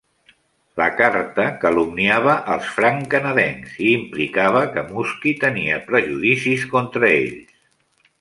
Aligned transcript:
La 0.81 0.85
carta 0.99 1.43
calumniava 1.63 2.37
als 2.53 2.71
franc-canadencs, 2.77 3.75
i 3.89 3.91
implicava 3.97 4.63
que 4.77 4.85
Muskie 4.89 5.35
tenia 5.45 5.77
prejudicis 5.93 6.65
contra 6.73 7.11
ells. 7.19 7.55